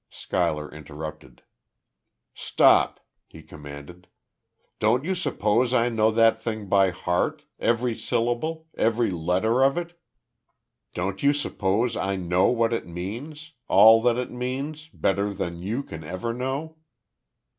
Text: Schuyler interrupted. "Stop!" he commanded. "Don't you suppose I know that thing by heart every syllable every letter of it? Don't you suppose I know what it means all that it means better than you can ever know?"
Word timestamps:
Schuyler 0.09 0.67
interrupted. 0.71 1.43
"Stop!" 2.33 3.01
he 3.27 3.43
commanded. 3.43 4.07
"Don't 4.79 5.05
you 5.05 5.13
suppose 5.13 5.75
I 5.75 5.89
know 5.89 6.09
that 6.09 6.41
thing 6.41 6.65
by 6.67 6.89
heart 6.89 7.43
every 7.59 7.93
syllable 7.93 8.65
every 8.75 9.11
letter 9.11 9.63
of 9.63 9.77
it? 9.77 9.95
Don't 10.95 11.21
you 11.21 11.33
suppose 11.33 11.95
I 11.95 12.15
know 12.15 12.45
what 12.47 12.73
it 12.73 12.87
means 12.87 13.51
all 13.67 14.01
that 14.01 14.17
it 14.17 14.31
means 14.31 14.87
better 14.87 15.35
than 15.35 15.61
you 15.61 15.83
can 15.83 16.03
ever 16.03 16.33
know?" 16.33 16.77